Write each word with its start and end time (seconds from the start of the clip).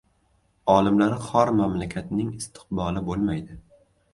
Olimlari 0.75 1.19
xor 1.27 1.53
mamlakatning 1.59 2.33
istiqboli 2.41 3.07
bo‘lmaydi. 3.11 3.63